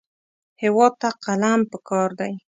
هېواد 0.61 0.93
ته 1.01 1.09
قلم 1.23 1.59
پکار 1.71 2.09
دی 2.19 2.33